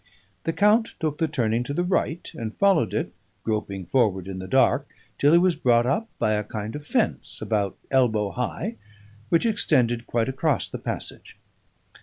[0.45, 3.13] The count took the turning to the right, and followed it,
[3.43, 4.87] groping forward in the dark,
[5.19, 8.77] till he was brought up by a kind of fence, about elbow high,
[9.29, 11.37] which extended quite across the passage.